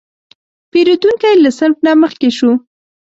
[0.71, 2.51] پیرودونکی له صف نه مخکې شو.